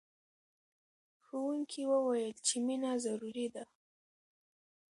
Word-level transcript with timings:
ښوونکي 1.23 1.81
وویل 1.91 2.33
چې 2.47 2.55
مینه 2.65 2.91
ضروري 3.05 3.47
ده. 3.53 3.63